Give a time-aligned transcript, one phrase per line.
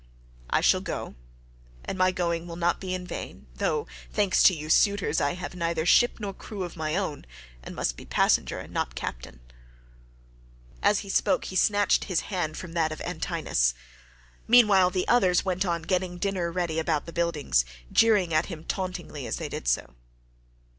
[0.49, 1.13] I shall go,
[1.85, 5.85] and my going will not be in vain—though, thanks to you suitors, I have neither
[5.85, 7.23] ship nor crew of my own,
[7.61, 9.41] and must be passenger not captain."
[10.81, 13.75] As he spoke he snatched his hand from that of Antinous.
[14.47, 19.27] Meanwhile the others went on getting dinner ready about the buildings,21 jeering at him tauntingly
[19.27, 19.93] as they did so.